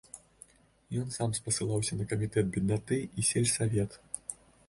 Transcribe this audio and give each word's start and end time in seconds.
Ён 1.01 1.11
сам 1.17 1.35
спасылаўся 1.39 1.99
на 2.01 2.07
камітэт 2.15 2.49
беднаты 2.55 2.97
і 3.03 3.21
сельсавет. 3.31 3.91